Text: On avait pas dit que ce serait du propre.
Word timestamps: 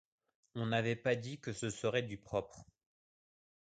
On 0.55 0.71
avait 0.71 0.95
pas 0.95 1.15
dit 1.15 1.39
que 1.39 1.53
ce 1.53 1.69
serait 1.69 2.01
du 2.01 2.17
propre. 2.17 2.65